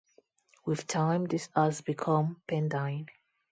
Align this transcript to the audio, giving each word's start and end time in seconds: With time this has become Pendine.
With 0.65 0.87
time 0.87 1.25
this 1.25 1.47
has 1.55 1.81
become 1.81 2.41
Pendine. 2.47 3.09